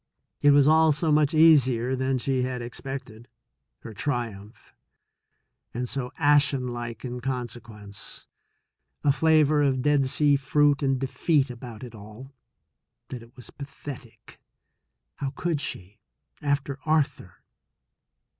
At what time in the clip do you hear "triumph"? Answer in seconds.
3.93-4.73